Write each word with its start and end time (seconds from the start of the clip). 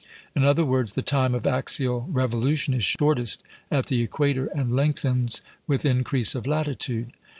In 0.35 0.43
other 0.43 0.65
words, 0.65 0.93
the 0.93 1.03
time 1.03 1.35
of 1.35 1.45
axial 1.45 2.07
revolution 2.09 2.73
is 2.73 2.83
shortest 2.83 3.43
at 3.69 3.85
the 3.85 4.01
equator 4.01 4.47
and 4.47 4.75
lengthens 4.75 5.41
with 5.67 5.85
increase 5.85 6.33
of 6.33 6.47
latitude. 6.47 7.11